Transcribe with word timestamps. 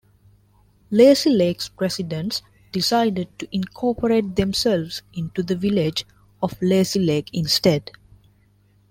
Lazy 0.89 1.29
Lake's 1.29 1.69
residents 1.79 2.41
decided 2.71 3.29
to 3.37 3.47
incorporate 3.55 4.35
themselves 4.35 5.03
into 5.13 5.43
the 5.43 5.55
Village 5.55 6.07
of 6.41 6.59
Lazy 6.59 6.99
Lake 7.01 7.29
instead. 7.33 7.91